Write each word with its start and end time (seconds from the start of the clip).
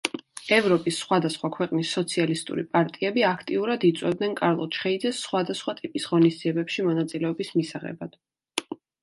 ევროპის 0.55 0.95
სხვადასხვა 1.01 1.49
ქვეყნის 1.55 1.91
სოციალისტური 1.97 2.63
პარტიები 2.77 3.25
აქტიურად 3.33 3.85
იწვევდნენ 3.91 4.33
კარლო 4.41 4.67
ჩხეიძეს 4.79 5.21
სხვადასხვა 5.27 5.77
ტიპის 5.83 6.09
ღონისძიებებში 6.15 6.89
მონაწილეობის 6.91 7.55
მისაღებად. 7.61 8.19